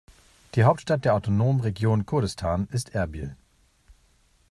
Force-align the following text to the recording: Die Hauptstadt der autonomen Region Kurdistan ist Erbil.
Die 0.55 0.63
Hauptstadt 0.63 1.05
der 1.05 1.13
autonomen 1.13 1.59
Region 1.61 2.07
Kurdistan 2.07 2.67
ist 2.71 2.95
Erbil. 2.95 3.37